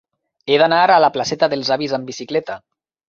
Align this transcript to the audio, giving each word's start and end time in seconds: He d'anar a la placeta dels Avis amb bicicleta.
He 0.49 0.55
d'anar 0.61 0.79
a 0.93 1.03
la 1.05 1.11
placeta 1.17 1.49
dels 1.53 1.73
Avis 1.77 1.95
amb 1.99 2.11
bicicleta. 2.13 2.57